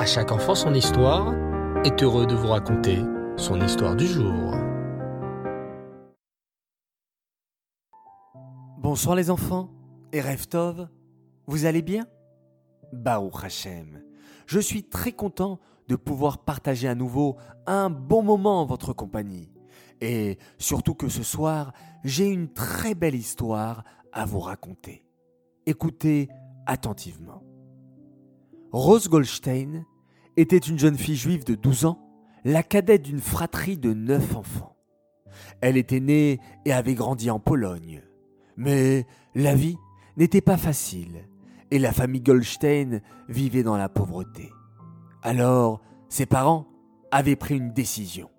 À 0.00 0.06
chaque 0.06 0.32
enfant 0.32 0.54
son 0.54 0.72
histoire 0.72 1.34
est 1.84 2.02
heureux 2.02 2.26
de 2.26 2.34
vous 2.34 2.46
raconter 2.46 3.00
son 3.36 3.60
histoire 3.60 3.94
du 3.94 4.06
jour. 4.06 4.54
Bonsoir 8.78 9.14
les 9.14 9.30
enfants 9.30 9.68
et 10.14 10.22
Reftov, 10.22 10.88
vous 11.46 11.66
allez 11.66 11.82
bien? 11.82 12.06
Baruch 12.94 13.44
Hashem, 13.44 14.02
je 14.46 14.58
suis 14.58 14.84
très 14.84 15.12
content 15.12 15.58
de 15.88 15.96
pouvoir 15.96 16.38
partager 16.46 16.88
à 16.88 16.94
nouveau 16.94 17.36
un 17.66 17.90
bon 17.90 18.22
moment 18.22 18.62
en 18.62 18.64
votre 18.64 18.94
compagnie. 18.94 19.52
Et 20.00 20.38
surtout 20.56 20.94
que 20.94 21.10
ce 21.10 21.22
soir, 21.22 21.74
j'ai 22.04 22.26
une 22.26 22.50
très 22.50 22.94
belle 22.94 23.14
histoire 23.14 23.84
à 24.14 24.24
vous 24.24 24.40
raconter. 24.40 25.04
Écoutez 25.66 26.30
attentivement. 26.64 27.42
Rose 28.72 29.08
Goldstein 29.08 29.84
était 30.40 30.58
une 30.58 30.78
jeune 30.78 30.96
fille 30.96 31.16
juive 31.16 31.44
de 31.44 31.54
12 31.54 31.84
ans, 31.84 31.98
la 32.44 32.62
cadette 32.62 33.02
d'une 33.02 33.20
fratrie 33.20 33.76
de 33.76 33.92
9 33.92 34.36
enfants. 34.36 34.76
Elle 35.60 35.76
était 35.76 36.00
née 36.00 36.40
et 36.64 36.72
avait 36.72 36.94
grandi 36.94 37.30
en 37.30 37.38
Pologne. 37.38 38.02
Mais 38.56 39.06
la 39.34 39.54
vie 39.54 39.76
n'était 40.16 40.40
pas 40.40 40.56
facile 40.56 41.26
et 41.70 41.78
la 41.78 41.92
famille 41.92 42.20
Goldstein 42.20 43.00
vivait 43.28 43.62
dans 43.62 43.76
la 43.76 43.88
pauvreté. 43.88 44.50
Alors, 45.22 45.80
ses 46.08 46.26
parents 46.26 46.66
avaient 47.10 47.36
pris 47.36 47.56
une 47.56 47.72
décision. 47.72 48.30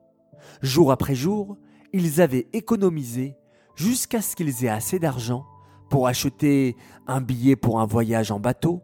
Jour 0.62 0.92
après 0.92 1.16
jour, 1.16 1.58
ils 1.94 2.22
avaient 2.22 2.48
économisé 2.54 3.36
jusqu'à 3.76 4.22
ce 4.22 4.36
qu'ils 4.36 4.66
aient 4.66 4.70
assez 4.70 5.00
d'argent 5.00 5.46
pour 5.90 6.08
acheter 6.08 6.76
un 7.08 7.22
billet 7.22 7.56
pour 7.56 7.80
un 7.80 7.86
voyage 7.86 8.32
en 8.32 8.40
bateau, 8.40 8.82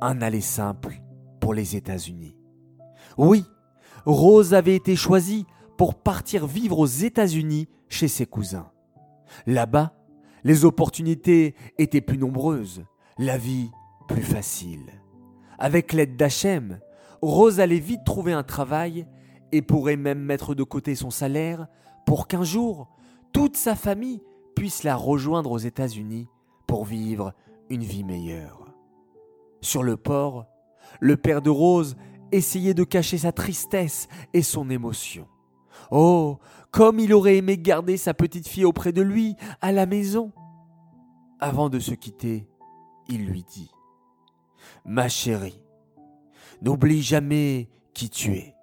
un 0.00 0.22
aller 0.22 0.40
simple 0.40 1.00
pour 1.40 1.54
les 1.54 1.76
États-Unis. 1.76 2.39
Oui, 3.20 3.44
Rose 4.06 4.54
avait 4.54 4.74
été 4.74 4.96
choisie 4.96 5.44
pour 5.76 5.94
partir 5.94 6.46
vivre 6.46 6.78
aux 6.78 6.86
États-Unis 6.86 7.68
chez 7.90 8.08
ses 8.08 8.24
cousins. 8.24 8.70
Là-bas, 9.46 9.92
les 10.42 10.64
opportunités 10.64 11.54
étaient 11.76 12.00
plus 12.00 12.16
nombreuses, 12.16 12.82
la 13.18 13.36
vie 13.36 13.70
plus 14.08 14.22
facile. 14.22 14.86
Avec 15.58 15.92
l'aide 15.92 16.16
d'Hachem, 16.16 16.80
Rose 17.20 17.60
allait 17.60 17.78
vite 17.78 18.04
trouver 18.04 18.32
un 18.32 18.42
travail 18.42 19.06
et 19.52 19.60
pourrait 19.60 19.96
même 19.96 20.20
mettre 20.20 20.54
de 20.54 20.62
côté 20.62 20.94
son 20.94 21.10
salaire 21.10 21.66
pour 22.06 22.26
qu'un 22.26 22.42
jour, 22.42 22.88
toute 23.34 23.58
sa 23.58 23.74
famille 23.74 24.22
puisse 24.56 24.82
la 24.82 24.96
rejoindre 24.96 25.50
aux 25.50 25.58
États-Unis 25.58 26.26
pour 26.66 26.86
vivre 26.86 27.34
une 27.68 27.84
vie 27.84 28.02
meilleure. 28.02 28.72
Sur 29.60 29.82
le 29.82 29.98
port, 29.98 30.46
le 31.00 31.18
père 31.18 31.42
de 31.42 31.50
Rose 31.50 31.96
essayait 32.32 32.74
de 32.74 32.84
cacher 32.84 33.18
sa 33.18 33.32
tristesse 33.32 34.08
et 34.32 34.42
son 34.42 34.70
émotion. 34.70 35.26
Oh, 35.90 36.38
comme 36.70 37.00
il 37.00 37.12
aurait 37.12 37.36
aimé 37.36 37.58
garder 37.58 37.96
sa 37.96 38.14
petite 38.14 38.48
fille 38.48 38.64
auprès 38.64 38.92
de 38.92 39.02
lui, 39.02 39.36
à 39.60 39.72
la 39.72 39.86
maison. 39.86 40.32
Avant 41.40 41.68
de 41.68 41.78
se 41.78 41.94
quitter, 41.94 42.46
il 43.08 43.26
lui 43.26 43.44
dit 43.44 43.70
Ma 44.84 45.08
chérie, 45.08 45.60
n'oublie 46.62 47.02
jamais 47.02 47.68
qui 47.94 48.10
tu 48.10 48.34
es. 48.34 48.54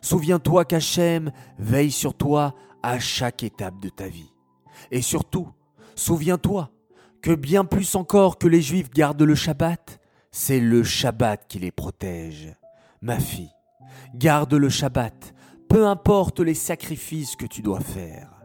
Souviens-toi 0.00 0.64
qu'Hachem 0.64 1.32
veille 1.58 1.92
sur 1.92 2.14
toi 2.14 2.54
à 2.82 2.98
chaque 2.98 3.42
étape 3.42 3.80
de 3.80 3.88
ta 3.88 4.08
vie. 4.08 4.32
Et 4.90 5.00
surtout, 5.00 5.48
souviens-toi 5.94 6.70
que 7.22 7.34
bien 7.34 7.64
plus 7.64 7.94
encore 7.94 8.36
que 8.36 8.46
les 8.46 8.60
Juifs 8.60 8.90
gardent 8.90 9.22
le 9.22 9.34
Shabbat, 9.34 10.00
c'est 10.30 10.60
le 10.60 10.82
Shabbat 10.82 11.46
qui 11.48 11.58
les 11.58 11.70
protège. 11.70 12.54
Ma 13.04 13.18
fille, 13.18 13.52
garde 14.14 14.54
le 14.54 14.70
Shabbat, 14.70 15.34
peu 15.68 15.86
importe 15.86 16.40
les 16.40 16.54
sacrifices 16.54 17.36
que 17.36 17.44
tu 17.44 17.60
dois 17.60 17.80
faire. 17.80 18.42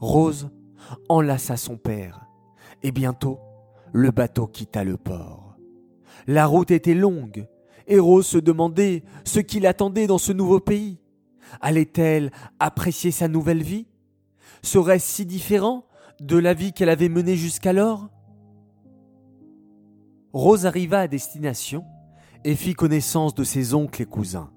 Rose 0.00 0.48
enlaça 1.10 1.58
son 1.58 1.76
père, 1.76 2.24
et 2.82 2.90
bientôt 2.90 3.38
le 3.92 4.12
bateau 4.12 4.46
quitta 4.46 4.82
le 4.82 4.96
port. 4.96 5.58
La 6.26 6.46
route 6.46 6.70
était 6.70 6.94
longue, 6.94 7.46
et 7.86 7.98
Rose 7.98 8.26
se 8.26 8.38
demandait 8.38 9.04
ce 9.24 9.40
qui 9.40 9.60
l'attendait 9.60 10.06
dans 10.06 10.16
ce 10.16 10.32
nouveau 10.32 10.58
pays. 10.58 10.98
Allait-elle 11.60 12.30
apprécier 12.58 13.10
sa 13.10 13.28
nouvelle 13.28 13.62
vie? 13.62 13.88
Serait-ce 14.62 15.06
si 15.06 15.26
différent 15.26 15.84
de 16.18 16.38
la 16.38 16.54
vie 16.54 16.72
qu'elle 16.72 16.88
avait 16.88 17.10
menée 17.10 17.36
jusqu'alors? 17.36 18.08
Rose 20.32 20.64
arriva 20.64 21.00
à 21.00 21.08
destination 21.08 21.84
et 22.44 22.54
fit 22.54 22.74
connaissance 22.74 23.34
de 23.34 23.44
ses 23.44 23.74
oncles 23.74 24.02
et 24.02 24.06
cousins. 24.06 24.50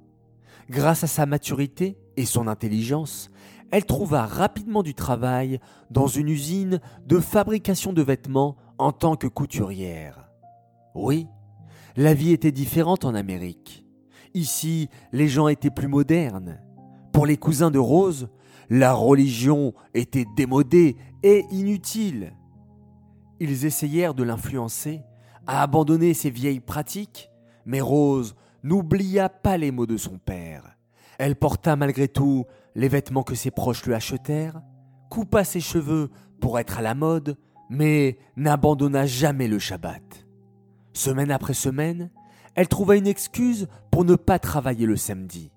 Grâce 0.70 1.04
à 1.04 1.08
sa 1.08 1.26
maturité 1.26 1.98
et 2.18 2.26
son 2.26 2.48
intelligence, 2.48 3.30
elle 3.72 3.86
trouva 3.86 4.26
rapidement 4.26 4.84
du 4.84 4.94
travail 4.94 5.60
dans 5.90 6.08
une 6.08 6.30
usine 6.30 6.80
de 7.06 7.20
fabrication 7.20 7.94
de 7.94 8.02
vêtements 8.02 8.58
en 8.78 8.92
tant 8.92 9.16
que 9.16 9.28
couturière. 9.28 10.30
Oui, 10.94 11.28
la 11.96 12.14
vie 12.14 12.32
était 12.32 12.52
différente 12.52 13.06
en 13.06 13.16
Amérique. 13.16 13.86
Ici, 14.34 14.90
les 15.12 15.28
gens 15.28 15.48
étaient 15.48 15.72
plus 15.72 15.88
modernes. 15.88 16.62
Pour 17.12 17.26
les 17.26 17.38
cousins 17.38 17.72
de 17.72 17.80
Rose, 17.80 18.30
la 18.70 18.94
religion 18.94 19.74
était 19.94 20.26
démodée 20.36 20.96
et 21.24 21.44
inutile. 21.52 22.34
Ils 23.40 23.66
essayèrent 23.66 24.14
de 24.14 24.24
l'influencer 24.24 25.02
à 25.48 25.64
abandonner 25.64 26.14
ses 26.14 26.30
vieilles 26.30 26.60
pratiques 26.60 27.31
mais 27.66 27.82
Rose 27.82 28.36
n'oublia 28.64 29.30
pas 29.30 29.58
les 29.58 29.72
mots 29.72 29.86
de 29.86 29.98
son 29.98 30.18
père. 30.18 30.78
Elle 31.18 31.36
porta 31.36 31.76
malgré 31.76 32.08
tout 32.08 32.46
les 32.76 32.88
vêtements 32.88 33.24
que 33.24 33.36
ses 33.36 33.52
proches 33.52 33.86
lui 33.86 33.94
achetèrent, 33.94 34.62
coupa 35.10 35.44
ses 35.44 35.60
cheveux 35.60 36.10
pour 36.40 36.60
être 36.60 36.80
à 36.80 36.82
la 36.82 36.96
mode, 36.96 37.38
mais 37.70 38.18
n'abandonna 38.36 39.06
jamais 39.06 39.48
le 39.48 39.60
Shabbat. 39.60 40.26
Semaine 40.94 41.32
après 41.32 41.54
semaine, 41.54 42.10
elle 42.56 42.68
trouva 42.68 42.98
une 42.98 43.08
excuse 43.08 43.68
pour 43.92 44.04
ne 44.04 44.16
pas 44.16 44.40
travailler 44.40 44.86
le 44.86 44.98
samedi. 44.98 45.52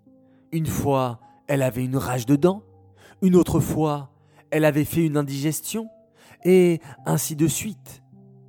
Une 0.53 0.66
fois, 0.66 1.20
elle 1.48 1.62
avait 1.62 1.84
une 1.84 1.97
rage 1.97 2.26
de 2.26 2.37
dents, 2.37 2.62
une 3.22 3.37
autre 3.37 3.59
fois, 3.59 4.10
elle 4.50 4.64
avait 4.64 4.84
fait 4.84 5.04
une 5.04 5.16
indigestion, 5.16 5.88
et 6.44 6.81
ainsi 7.06 7.37
de 7.37 7.48
suite. 7.48 8.03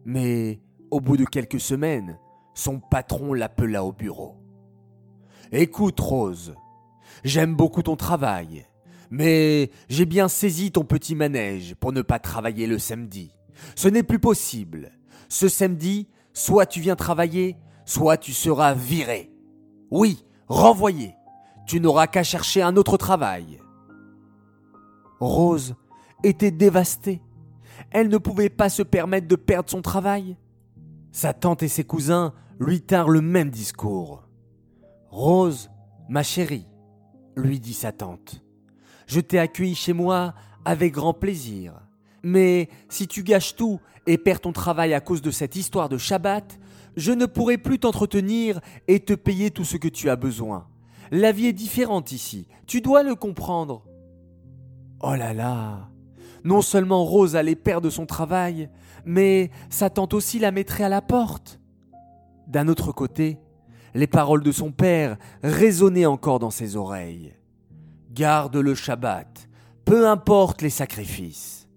Mais 0.06 0.60
au 0.92 1.00
bout 1.00 1.18
de 1.18 1.26
quelques 1.26 1.60
semaines, 1.60 2.20
son 2.56 2.80
patron 2.80 3.34
l'appela 3.34 3.84
au 3.84 3.92
bureau. 3.92 4.38
Écoute, 5.52 6.00
Rose, 6.00 6.56
j'aime 7.24 7.54
beaucoup 7.56 7.84
ton 7.84 7.96
travail, 7.96 8.66
mais 9.12 9.70
j'ai 9.90 10.06
bien 10.06 10.28
saisi 10.28 10.72
ton 10.72 10.84
petit 10.84 11.14
manège 11.14 11.76
pour 11.76 11.92
ne 11.94 12.02
pas 12.02 12.18
travailler 12.18 12.66
le 12.66 12.80
samedi. 12.80 13.32
Ce 13.76 13.88
n'est 13.88 14.04
plus 14.04 14.20
possible. 14.20 14.92
Ce 15.30 15.48
samedi, 15.48 16.08
soit 16.34 16.66
tu 16.66 16.80
viens 16.80 16.96
travailler, 16.96 17.58
soit 17.86 18.18
tu 18.18 18.34
seras 18.34 18.74
viré. 18.74 19.32
Oui, 19.92 20.26
renvoyé. 20.48 21.16
Tu 21.68 21.80
n'auras 21.80 22.08
qu'à 22.08 22.24
chercher 22.24 22.62
un 22.62 22.76
autre 22.78 22.98
travail. 22.98 23.60
Rose 25.20 25.76
était 26.24 26.52
dévastée. 26.52 27.22
Elle 27.92 28.10
ne 28.10 28.18
pouvait 28.18 28.50
pas 28.50 28.70
se 28.70 28.84
permettre 28.84 29.28
de 29.28 29.36
perdre 29.36 29.70
son 29.70 29.82
travail. 29.82 30.38
Sa 31.12 31.34
tante 31.34 31.64
et 31.64 31.68
ses 31.68 31.84
cousins 31.84 32.34
lui 32.60 32.82
tinrent 32.82 33.10
le 33.10 33.22
même 33.22 33.50
discours. 33.50 34.28
Rose, 35.10 35.70
ma 36.10 36.24
chérie, 36.24 36.68
lui 37.36 37.60
dit 37.60 37.74
sa 37.74 37.92
tante, 37.92 38.44
je 39.08 39.20
t'ai 39.20 39.40
accueilli 39.40 39.76
chez 39.76 39.94
moi 39.94 40.34
avec 40.64 40.94
grand 40.94 41.14
plaisir. 41.14 41.74
Mais 42.24 42.70
si 42.90 43.08
tu 43.08 43.24
gâches 43.24 43.56
tout 43.56 43.80
et 44.08 44.18
perds 44.18 44.42
ton 44.42 44.52
travail 44.52 44.94
à 44.94 45.00
cause 45.00 45.22
de 45.22 45.32
cette 45.32 45.56
histoire 45.56 45.90
de 45.90 45.98
Shabbat, 45.98 46.60
je 46.96 47.12
ne 47.12 47.26
pourrai 47.26 47.58
plus 47.58 47.80
t'entretenir 47.80 48.60
et 48.88 49.00
te 49.00 49.14
payer 49.14 49.52
tout 49.52 49.66
ce 49.66 49.78
que 49.78 49.88
tu 49.88 50.10
as 50.10 50.16
besoin. 50.16 50.68
La 51.12 51.32
vie 51.32 51.48
est 51.48 51.54
différente 51.54 52.12
ici, 52.12 52.48
tu 52.66 52.82
dois 52.82 53.04
le 53.04 53.16
comprendre. 53.16 53.86
Oh 55.02 55.14
là 55.14 55.34
là 55.34 55.90
Non 56.44 56.62
seulement 56.62 57.04
Rose 57.04 57.36
allait 57.36 57.56
perdre 57.56 57.90
son 57.90 58.06
travail, 58.06 58.70
mais 59.06 59.52
sa 59.70 59.90
tante 59.90 60.14
aussi 60.14 60.40
la 60.40 60.52
mettrait 60.52 60.86
à 60.86 60.90
la 60.90 61.02
porte. 61.02 61.60
D'un 62.48 62.68
autre 62.68 62.92
côté, 62.92 63.40
les 63.94 64.08
paroles 64.08 64.44
de 64.44 64.52
son 64.52 64.72
père 64.72 65.18
résonnaient 65.42 66.06
encore 66.06 66.40
dans 66.40 66.52
ses 66.52 66.76
oreilles. 66.76 67.34
Garde 68.12 68.58
le 68.58 68.76
Shabbat, 68.76 69.50
peu 69.86 70.08
importe 70.08 70.62
les 70.62 70.70
sacrifices. 70.70 71.68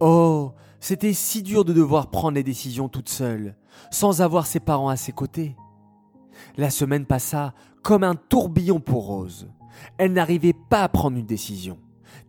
Oh, 0.00 0.52
c'était 0.80 1.12
si 1.12 1.42
dur 1.42 1.64
de 1.64 1.72
devoir 1.72 2.10
prendre 2.10 2.34
les 2.34 2.42
décisions 2.42 2.88
toute 2.88 3.08
seule, 3.08 3.56
sans 3.90 4.20
avoir 4.20 4.46
ses 4.46 4.60
parents 4.60 4.88
à 4.88 4.96
ses 4.96 5.12
côtés. 5.12 5.56
La 6.56 6.70
semaine 6.70 7.06
passa 7.06 7.54
comme 7.82 8.04
un 8.04 8.14
tourbillon 8.14 8.80
pour 8.80 9.06
Rose. 9.06 9.48
Elle 9.98 10.12
n'arrivait 10.12 10.54
pas 10.70 10.82
à 10.82 10.88
prendre 10.88 11.16
une 11.16 11.26
décision, 11.26 11.78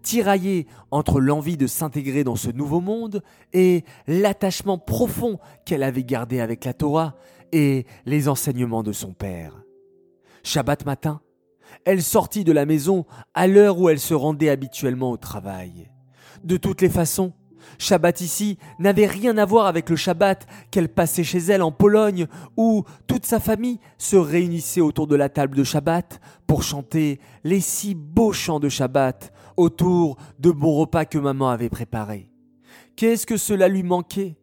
tiraillée 0.02 0.68
entre 0.92 1.20
l'envie 1.20 1.58
de 1.58 1.68
s'intégrer 1.68 2.24
dans 2.24 2.36
ce 2.36 2.50
nouveau 2.50 2.82
monde 2.82 3.24
et 3.54 3.84
l'attachement 4.08 4.78
profond 4.78 5.40
qu'elle 5.66 5.84
avait 5.84 6.04
gardé 6.04 6.40
avec 6.40 6.66
la 6.66 6.74
Torah 6.74 7.16
et 7.52 7.86
les 8.06 8.28
enseignements 8.28 8.84
de 8.84 8.92
son 8.92 9.14
père. 9.14 9.64
Shabbat 10.44 10.86
matin, 10.86 11.22
elle 11.86 12.02
sortit 12.02 12.44
de 12.44 12.52
la 12.52 12.66
maison 12.66 13.06
à 13.34 13.48
l'heure 13.48 13.80
où 13.80 13.90
elle 13.90 14.00
se 14.00 14.14
rendait 14.14 14.50
habituellement 14.50 15.12
au 15.12 15.18
travail. 15.18 15.90
De 16.44 16.58
toutes 16.58 16.82
les 16.82 16.90
façons, 16.90 17.34
Shabbat 17.78 18.22
ici 18.22 18.58
n'avait 18.80 19.06
rien 19.06 19.38
à 19.38 19.46
voir 19.46 19.68
avec 19.68 19.90
le 19.90 19.96
Shabbat 19.96 20.46
qu'elle 20.72 20.90
passait 20.90 21.24
chez 21.24 21.40
elle 21.40 21.62
en 21.62 21.72
Pologne, 21.72 22.28
où 22.58 22.84
toute 23.08 23.26
sa 23.26 23.40
famille 23.40 23.80
se 23.98 24.16
réunissait 24.16 24.82
autour 24.82 25.08
de 25.08 25.16
la 25.16 25.30
table 25.30 25.56
de 25.56 25.64
Shabbat 25.64 26.20
pour 26.48 26.64
chanter 26.64 27.20
les 27.44 27.62
si 27.62 27.96
beaux 27.96 28.34
chants 28.34 28.60
de 28.60 28.70
Shabbat 28.70 29.34
autour 29.58 30.18
de 30.40 30.52
bons 30.52 30.76
repas 30.76 31.06
que 31.06 31.18
maman 31.18 31.50
avait 31.50 31.70
préparés. 31.70 32.30
Qu'est-ce 32.96 33.26
que 33.26 33.38
cela 33.38 33.68
lui 33.68 33.84
manquait? 33.84 34.38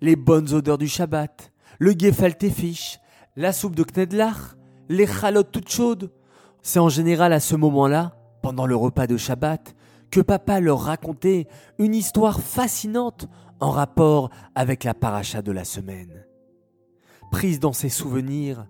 Les 0.00 0.16
bonnes 0.16 0.52
odeurs 0.52 0.78
du 0.78 0.88
Shabbat, 0.88 1.52
le 1.78 1.94
gefalte 1.96 2.48
fish, 2.48 2.98
la 3.36 3.52
soupe 3.52 3.76
de 3.76 3.84
knedlach, 3.84 4.56
les 4.88 5.06
chalotes 5.06 5.52
toutes 5.52 5.70
chaudes. 5.70 6.10
C'est 6.62 6.78
en 6.78 6.88
général 6.88 7.32
à 7.32 7.40
ce 7.40 7.56
moment-là, 7.56 8.16
pendant 8.42 8.66
le 8.66 8.76
repas 8.76 9.06
de 9.06 9.16
Shabbat, 9.16 9.74
que 10.12 10.20
papa 10.20 10.60
leur 10.60 10.80
racontait 10.80 11.48
une 11.78 11.94
histoire 11.94 12.40
fascinante 12.40 13.26
en 13.60 13.70
rapport 13.70 14.28
avec 14.54 14.84
la 14.84 14.92
paracha 14.94 15.40
de 15.40 15.50
la 15.50 15.64
semaine. 15.64 16.26
Prise 17.32 17.58
dans 17.58 17.72
ses 17.72 17.88
souvenirs, 17.88 18.68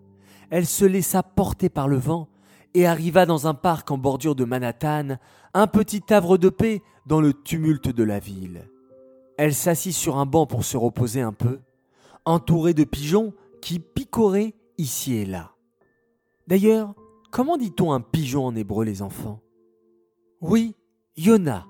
elle 0.51 0.67
se 0.67 0.85
laissa 0.85 1.25
porter 1.25 1.69
par 1.69 1.89
le 1.89 1.97
vent 1.97 2.29
et 2.75 2.87
arriva 2.87 3.27
dans 3.27 3.49
un 3.49 3.55
parc 3.55 3.91
en 3.91 3.99
bordure 3.99 4.37
de 4.37 4.45
Manhattan, 4.45 5.17
un 5.53 5.67
petit 5.67 6.03
havre 6.11 6.39
de 6.39 6.49
paix 6.49 6.81
dans 7.07 7.21
le 7.21 7.35
tumulte 7.35 7.89
de 7.89 8.05
la 8.05 8.21
ville. 8.21 8.71
Elle 9.37 9.55
s'assit 9.55 9.95
sur 9.95 10.19
un 10.19 10.27
banc 10.27 10.47
pour 10.47 10.65
se 10.65 10.77
reposer 10.77 11.23
un 11.23 11.33
peu, 11.33 11.59
entourée 12.25 12.73
de 12.73 12.85
pigeons 12.85 13.35
qui 13.61 13.81
picoraient 13.81 14.55
ici 14.79 15.15
et 15.17 15.27
là. 15.27 15.51
D'ailleurs, 16.47 16.95
comment 17.33 17.57
dit-on 17.57 17.93
un 17.93 18.01
pigeon 18.01 18.47
en 18.47 18.55
hébreu, 18.55 18.85
les 18.85 19.03
enfants? 19.03 19.41
Oui, 20.41 20.77
Yona, 21.19 21.67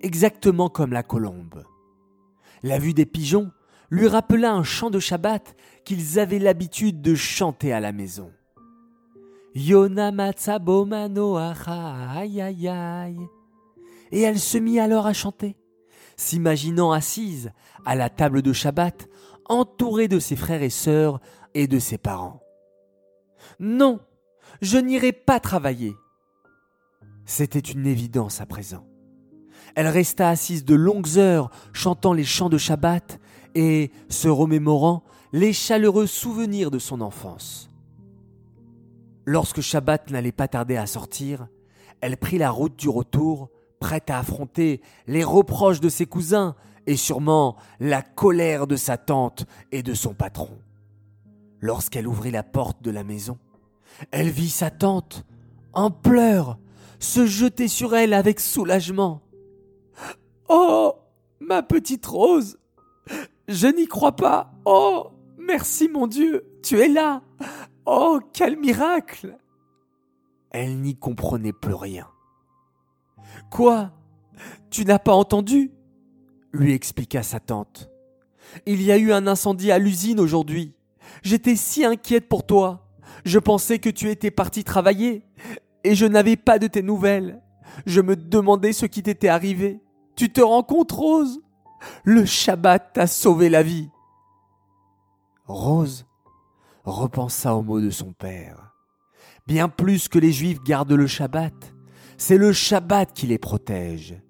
exactement 0.00 0.68
comme 0.68 0.92
la 0.92 1.02
colombe. 1.02 1.64
La 2.62 2.78
vue 2.78 2.94
des 2.94 3.04
pigeons 3.04 3.50
lui 3.90 4.06
rappela 4.06 4.52
un 4.52 4.62
chant 4.62 4.90
de 4.90 5.00
Shabbat 5.00 5.56
qu'ils 5.84 6.20
avaient 6.20 6.38
l'habitude 6.38 7.02
de 7.02 7.16
chanter 7.16 7.72
à 7.72 7.80
la 7.80 7.90
maison. 7.90 8.30
Yona 9.56 10.12
aïe 12.16 12.40
aïe 12.40 12.68
aïe. 12.68 13.28
Et 14.12 14.20
elle 14.20 14.38
se 14.38 14.58
mit 14.58 14.78
alors 14.78 15.06
à 15.06 15.12
chanter, 15.12 15.56
s'imaginant 16.16 16.92
assise 16.92 17.50
à 17.84 17.96
la 17.96 18.08
table 18.08 18.40
de 18.40 18.52
Shabbat, 18.52 19.08
entourée 19.46 20.06
de 20.06 20.20
ses 20.20 20.36
frères 20.36 20.62
et 20.62 20.70
sœurs 20.70 21.20
et 21.54 21.66
de 21.66 21.80
ses 21.80 21.98
parents. 21.98 22.40
Non, 23.58 23.98
je 24.62 24.78
n'irai 24.78 25.10
pas 25.10 25.40
travailler, 25.40 25.92
c'était 27.26 27.58
une 27.58 27.86
évidence 27.86 28.40
à 28.40 28.46
présent. 28.46 28.86
Elle 29.74 29.88
resta 29.88 30.30
assise 30.30 30.64
de 30.64 30.74
longues 30.74 31.18
heures 31.18 31.50
chantant 31.72 32.12
les 32.12 32.24
chants 32.24 32.48
de 32.48 32.56
Shabbat 32.56 33.20
et 33.54 33.90
se 34.08 34.28
remémorant 34.28 35.04
les 35.32 35.52
chaleureux 35.52 36.06
souvenirs 36.06 36.70
de 36.70 36.78
son 36.78 37.00
enfance. 37.00 37.68
Lorsque 39.26 39.60
Shabbat 39.60 40.10
n'allait 40.10 40.32
pas 40.32 40.48
tarder 40.48 40.76
à 40.76 40.86
sortir, 40.86 41.48
elle 42.00 42.16
prit 42.16 42.38
la 42.38 42.50
route 42.50 42.78
du 42.78 42.88
retour, 42.88 43.50
prête 43.80 44.08
à 44.08 44.18
affronter 44.18 44.80
les 45.06 45.24
reproches 45.24 45.80
de 45.80 45.88
ses 45.88 46.06
cousins 46.06 46.54
et 46.86 46.96
sûrement 46.96 47.56
la 47.80 48.02
colère 48.02 48.66
de 48.66 48.76
sa 48.76 48.96
tante 48.96 49.44
et 49.72 49.82
de 49.82 49.94
son 49.94 50.14
patron. 50.14 50.56
Lorsqu'elle 51.60 52.06
ouvrit 52.06 52.30
la 52.30 52.44
porte 52.44 52.82
de 52.82 52.90
la 52.90 53.02
maison, 53.02 53.38
elle 54.12 54.30
vit 54.30 54.50
sa 54.50 54.70
tante 54.70 55.24
en 55.72 55.90
pleurs 55.90 56.58
se 56.98 57.26
jeter 57.26 57.68
sur 57.68 57.94
elle 57.94 58.14
avec 58.14 58.40
soulagement. 58.40 59.22
Oh, 60.48 60.94
ma 61.40 61.62
petite 61.62 62.06
Rose, 62.06 62.58
je 63.48 63.66
n'y 63.68 63.86
crois 63.86 64.16
pas. 64.16 64.52
Oh, 64.64 65.10
merci 65.38 65.88
mon 65.88 66.06
Dieu, 66.06 66.44
tu 66.62 66.80
es 66.80 66.88
là. 66.88 67.22
Oh, 67.84 68.20
quel 68.32 68.58
miracle. 68.58 69.36
Elle 70.50 70.80
n'y 70.80 70.96
comprenait 70.96 71.52
plus 71.52 71.74
rien. 71.74 72.08
Quoi? 73.50 73.92
Tu 74.70 74.84
n'as 74.84 74.98
pas 74.98 75.14
entendu? 75.14 75.72
lui 76.52 76.72
expliqua 76.72 77.22
sa 77.22 77.38
tante. 77.38 77.90
Il 78.64 78.82
y 78.82 78.90
a 78.90 78.96
eu 78.96 79.12
un 79.12 79.26
incendie 79.26 79.70
à 79.70 79.78
l'usine 79.78 80.20
aujourd'hui. 80.20 80.74
J'étais 81.22 81.56
si 81.56 81.84
inquiète 81.84 82.28
pour 82.28 82.46
toi. 82.46 82.88
Je 83.24 83.38
pensais 83.38 83.78
que 83.78 83.90
tu 83.90 84.10
étais 84.10 84.30
parti 84.30 84.64
travailler 84.64 85.22
et 85.86 85.94
je 85.94 86.04
n'avais 86.04 86.36
pas 86.36 86.58
de 86.58 86.66
tes 86.66 86.82
nouvelles. 86.82 87.40
Je 87.86 88.00
me 88.00 88.16
demandais 88.16 88.72
ce 88.72 88.86
qui 88.86 89.02
t'était 89.02 89.28
arrivé. 89.28 89.80
Tu 90.16 90.32
te 90.32 90.40
rends 90.40 90.64
compte, 90.64 90.90
Rose? 90.92 91.40
Le 92.04 92.24
Shabbat 92.24 92.92
t'a 92.94 93.06
sauvé 93.06 93.48
la 93.48 93.62
vie. 93.62 93.88
Rose 95.44 96.06
repensa 96.84 97.54
aux 97.54 97.62
mots 97.62 97.80
de 97.80 97.90
son 97.90 98.12
père. 98.12 98.72
Bien 99.46 99.68
plus 99.68 100.08
que 100.08 100.18
les 100.18 100.32
Juifs 100.32 100.62
gardent 100.64 100.92
le 100.92 101.06
Shabbat, 101.06 101.74
c'est 102.16 102.38
le 102.38 102.52
Shabbat 102.52 103.12
qui 103.12 103.26
les 103.26 103.38
protège. 103.38 104.20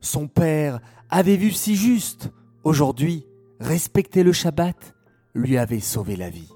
Son 0.00 0.28
père 0.28 0.80
avait 1.10 1.36
vu 1.36 1.50
si 1.50 1.76
juste. 1.76 2.30
Aujourd'hui, 2.64 3.26
respecter 3.60 4.22
le 4.22 4.32
Shabbat 4.32 4.94
lui 5.34 5.58
avait 5.58 5.80
sauvé 5.80 6.16
la 6.16 6.30
vie. 6.30 6.50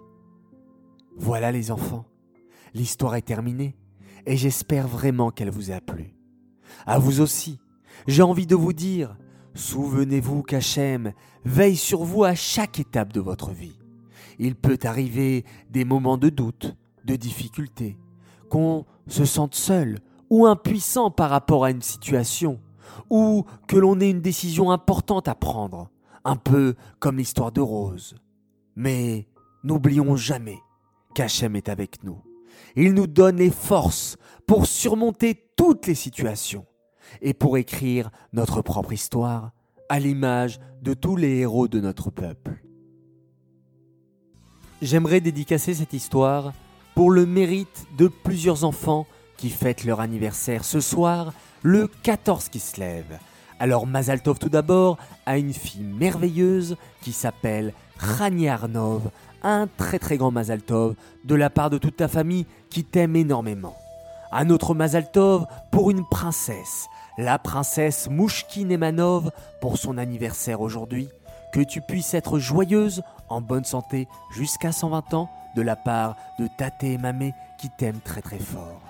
Voilà 1.16 1.52
les 1.52 1.70
enfants, 1.70 2.06
l'histoire 2.72 3.16
est 3.16 3.22
terminée 3.22 3.76
et 4.26 4.37
j'espère 4.37 4.88
vraiment 4.88 5.31
qu'elle 5.31 5.50
vous 5.50 5.70
a 5.70 5.81
plu. 5.81 6.14
À 6.84 6.99
vous 6.99 7.20
aussi, 7.20 7.58
j'ai 8.06 8.23
envie 8.23 8.46
de 8.46 8.56
vous 8.56 8.73
dire, 8.73 9.17
souvenez-vous 9.55 10.43
qu'Hachem 10.43 11.12
veille 11.44 11.76
sur 11.76 12.05
vous 12.05 12.25
à 12.25 12.34
chaque 12.34 12.81
étape 12.81 13.12
de 13.12 13.20
votre 13.20 13.50
vie. 13.52 13.78
Il 14.38 14.55
peut 14.55 14.78
arriver 14.82 15.44
des 15.70 15.84
moments 15.84 16.19
de 16.19 16.28
doute, 16.28 16.76
de 17.05 17.17
difficulté, 17.17 17.96
qu'on 18.50 18.84
se 19.06 19.25
sente 19.25 19.55
seul 19.55 19.99
ou 20.28 20.46
impuissant 20.46 21.11
par 21.11 21.31
rapport 21.31 21.64
à 21.64 21.70
une 21.70 21.82
situation, 21.82 22.61
ou 23.11 23.44
que 23.69 23.76
l'on 23.76 24.00
ait 24.00 24.11
une 24.11 24.20
décision 24.20 24.70
importante 24.70 25.28
à 25.28 25.34
prendre, 25.34 25.88
un 26.25 26.37
peu 26.37 26.75
comme 26.99 27.19
l'histoire 27.19 27.52
de 27.52 27.61
Rose. 27.61 28.17
Mais 28.75 29.28
n'oublions 29.62 30.17
jamais 30.17 30.58
qu'Hachem 31.14 31.55
est 31.55 31.69
avec 31.69 32.02
nous. 32.02 32.20
Il 32.74 32.94
nous 32.94 33.06
donne 33.06 33.36
les 33.36 33.50
forces 33.50 34.16
pour 34.46 34.66
surmonter 34.66 35.50
toutes 35.56 35.86
les 35.86 35.94
situations 35.94 36.66
et 37.20 37.34
pour 37.34 37.56
écrire 37.56 38.10
notre 38.32 38.62
propre 38.62 38.92
histoire 38.92 39.52
à 39.88 39.98
l'image 39.98 40.58
de 40.82 40.94
tous 40.94 41.16
les 41.16 41.38
héros 41.38 41.68
de 41.68 41.80
notre 41.80 42.10
peuple. 42.10 42.62
J'aimerais 44.82 45.20
dédicacer 45.20 45.75
cette 45.75 45.92
histoire 45.92 46.52
pour 46.94 47.10
le 47.10 47.26
mérite 47.26 47.86
de 47.96 48.08
plusieurs 48.08 48.64
enfants 48.64 49.06
qui 49.36 49.50
fêtent 49.50 49.84
leur 49.84 50.00
anniversaire 50.00 50.64
ce 50.64 50.80
soir, 50.80 51.32
le 51.62 51.88
14 52.02 52.48
qui 52.48 52.58
se 52.58 52.80
lève. 52.80 53.18
Alors 53.58 53.86
Mazaltov 53.86 54.38
tout 54.38 54.48
d'abord 54.48 54.98
a 55.25 55.38
une 55.38 55.52
fille 55.52 55.82
merveilleuse 55.82 56.76
qui 57.00 57.12
s'appelle 57.12 57.72
Rani 57.98 58.48
Arnov, 58.48 59.10
un 59.42 59.66
très 59.78 59.98
très 59.98 60.18
grand 60.18 60.30
Mazaltov 60.30 60.94
de 61.25 61.34
la 61.34 61.48
part 61.48 61.70
de 61.70 61.78
toute 61.78 61.96
ta 61.96 62.08
famille 62.08 62.46
qui 62.68 62.84
t'aime 62.84 63.16
énormément. 63.16 63.76
Un 64.30 64.50
autre 64.50 64.75
Mazaltov 64.75 65.46
pour 65.70 65.90
une 65.90 66.04
princesse, 66.04 66.86
la 67.16 67.38
princesse 67.38 68.08
Mouchkine 68.10 68.72
Emanov 68.72 69.30
pour 69.60 69.78
son 69.78 69.96
anniversaire 69.96 70.60
aujourd'hui. 70.60 71.08
Que 71.52 71.60
tu 71.60 71.80
puisses 71.80 72.12
être 72.12 72.38
joyeuse, 72.38 73.02
en 73.30 73.40
bonne 73.40 73.64
santé, 73.64 74.08
jusqu'à 74.30 74.72
120 74.72 75.14
ans, 75.14 75.30
de 75.54 75.62
la 75.62 75.76
part 75.76 76.16
de 76.38 76.48
Tate 76.58 76.84
et 76.84 76.98
Mamé 76.98 77.32
qui 77.58 77.70
t'aiment 77.70 78.00
très 78.04 78.20
très 78.20 78.38
fort. 78.38 78.82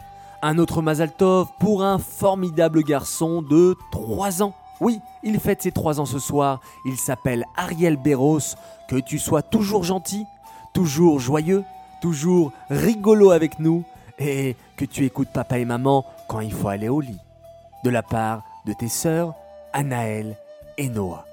Un 0.43 0.59
autre 0.59 0.83
Mazaltov 0.83 1.49
pour 1.59 1.83
un 1.83 1.99
formidable 1.99 2.83
garçon 2.83 3.43
de 3.43 3.77
3 3.91 4.43
ans. 4.43 4.55
Oui, 4.81 5.01
il 5.23 5.41
fête 5.41 5.63
ses 5.63 5.73
3 5.73 6.01
ans 6.01 6.07
ce 6.07 6.19
soir. 6.19 6.61
Il 6.85 6.97
s'appelle 6.97 7.45
Ariel 7.57 7.97
Béros. 7.97 8.55
Que 8.89 8.97
tu 8.97 9.19
sois 9.19 9.43
toujours 9.43 9.83
gentil, 9.83 10.25
toujours 10.73 11.19
joyeux, 11.19 11.65
toujours 12.01 12.53
rigolo 12.71 13.31
avec 13.31 13.59
nous 13.59 13.85
et 14.19 14.57
que 14.77 14.85
tu 14.85 15.05
écoutes 15.05 15.29
papa 15.29 15.59
et 15.59 15.65
maman 15.65 16.05
quand 16.29 16.41
il 16.41 16.53
faut 16.53 16.69
aller 16.69 16.89
au 16.89 17.01
lit. 17.01 17.19
De 17.85 17.91
la 17.91 18.03
part 18.03 18.43
de 18.67 18.73
tes 18.73 18.89
sœurs, 18.89 19.35
Anaël 19.73 20.37
et 20.79 20.89
Noah. 20.89 21.25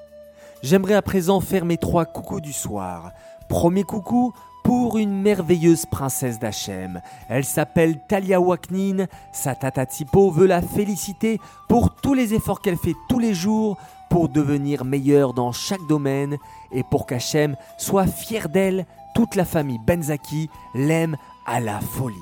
J'aimerais 0.62 0.96
à 0.96 1.02
présent 1.02 1.42
faire 1.42 1.66
mes 1.66 1.78
trois 1.78 2.06
coucous 2.06 2.42
du 2.42 2.54
soir. 2.54 3.12
Premier 3.50 3.84
coucou 3.84 4.34
pour 4.64 4.98
une 4.98 5.22
merveilleuse 5.22 5.86
princesse 5.86 6.40
d'Hachem. 6.40 7.02
Elle 7.30 7.46
s'appelle 7.46 8.00
Talia 8.08 8.40
Waknin. 8.40 9.08
Sa 9.32 9.56
tata 9.56 9.86
Tipo 9.86 10.32
veut 10.32 10.48
la 10.48 10.62
féliciter 10.62 11.40
pour 11.68 11.94
tous 11.96 12.14
les 12.14 12.34
efforts 12.34 12.62
qu'elle 12.62 12.78
fait 12.78 12.96
tous 13.10 13.20
les 13.20 13.34
jours 13.34 13.78
pour 14.10 14.30
devenir 14.30 14.86
meilleure 14.86 15.34
dans 15.34 15.52
chaque 15.52 15.86
domaine 15.88 16.38
et 16.72 16.84
pour 16.84 17.06
qu'Hachem 17.06 17.56
soit 17.78 18.08
fier 18.08 18.50
d'elle 18.50 18.86
toute 19.14 19.36
la 19.36 19.46
famille 19.46 19.80
Benzaki 19.86 20.50
l'aime 20.74 21.18
à 21.46 21.60
la 21.60 21.80
folie. 21.80 22.16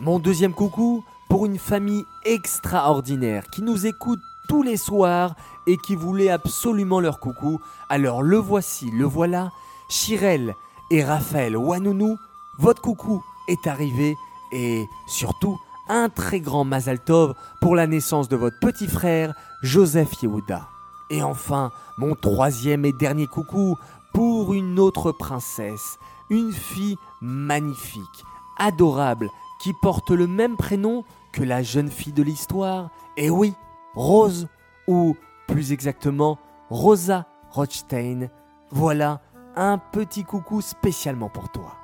Mon 0.00 0.18
deuxième 0.18 0.52
coucou 0.52 1.04
pour 1.28 1.46
une 1.46 1.58
famille 1.58 2.04
extraordinaire 2.24 3.44
qui 3.50 3.62
nous 3.62 3.86
écoute 3.86 4.20
tous 4.48 4.62
les 4.62 4.76
soirs 4.76 5.34
et 5.66 5.76
qui 5.86 5.94
voulait 5.94 6.30
absolument 6.30 7.00
leur 7.00 7.20
coucou. 7.20 7.60
Alors 7.88 8.22
le 8.22 8.36
voici, 8.36 8.90
le 8.90 9.04
voilà, 9.04 9.50
Chirel 9.88 10.54
et 10.90 11.04
Raphaël 11.04 11.56
Wanounou, 11.56 12.16
votre 12.58 12.82
coucou 12.82 13.22
est 13.48 13.66
arrivé 13.66 14.16
et 14.52 14.86
surtout 15.06 15.58
un 15.88 16.08
très 16.08 16.40
grand 16.40 16.64
Mazal 16.64 17.00
Tov 17.00 17.34
pour 17.60 17.76
la 17.76 17.86
naissance 17.86 18.28
de 18.28 18.36
votre 18.36 18.58
petit 18.60 18.88
frère 18.88 19.34
Joseph 19.62 20.22
Yehuda. 20.22 20.68
Et 21.10 21.22
enfin, 21.22 21.70
mon 21.98 22.14
troisième 22.14 22.84
et 22.84 22.92
dernier 22.92 23.26
coucou 23.26 23.76
pour 24.12 24.54
une 24.54 24.78
autre 24.78 25.12
princesse, 25.12 25.98
une 26.30 26.52
fille 26.52 26.96
magnifique, 27.20 28.24
adorable, 28.58 29.30
qui 29.60 29.72
porte 29.72 30.10
le 30.10 30.26
même 30.26 30.56
prénom 30.56 31.04
que 31.32 31.42
la 31.42 31.62
jeune 31.62 31.90
fille 31.90 32.12
de 32.12 32.22
l'histoire. 32.22 32.90
Et 33.16 33.30
oui, 33.30 33.54
Rose, 33.94 34.48
ou 34.88 35.16
plus 35.46 35.72
exactement 35.72 36.38
Rosa 36.70 37.26
Rothstein. 37.50 38.28
Voilà 38.70 39.20
un 39.56 39.78
petit 39.78 40.24
coucou 40.24 40.60
spécialement 40.60 41.28
pour 41.28 41.48
toi. 41.48 41.76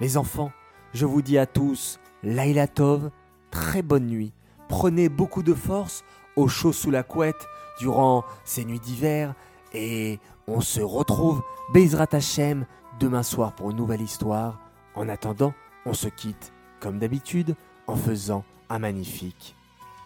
Les 0.00 0.16
enfants, 0.16 0.50
je 0.94 1.06
vous 1.06 1.22
dis 1.22 1.38
à 1.38 1.46
tous, 1.46 2.00
Laila 2.22 2.66
Tov, 2.66 3.10
très 3.50 3.82
bonne 3.82 4.06
nuit. 4.06 4.32
Prenez 4.68 5.08
beaucoup 5.08 5.42
de 5.42 5.54
force 5.54 6.04
au 6.36 6.48
chaud 6.48 6.72
sous 6.72 6.90
la 6.90 7.02
couette 7.02 7.46
durant 7.78 8.24
ces 8.44 8.64
nuits 8.64 8.80
d'hiver 8.80 9.34
et 9.74 10.18
on 10.46 10.60
se 10.60 10.80
retrouve 10.80 11.42
Bezrat 11.72 12.08
Hashem 12.12 12.66
demain 12.98 13.22
soir 13.22 13.54
pour 13.54 13.70
une 13.70 13.76
nouvelle 13.76 14.02
histoire. 14.02 14.58
En 14.94 15.08
attendant, 15.08 15.54
on 15.86 15.92
se 15.92 16.08
quitte 16.08 16.52
comme 16.80 16.98
d'habitude 16.98 17.54
en 17.86 17.96
faisant 17.96 18.44
un 18.68 18.78
magnifique 18.78 19.56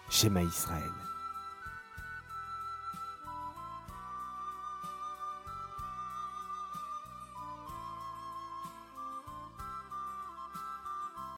schéma 0.09 0.43
Israël. 0.43 1.04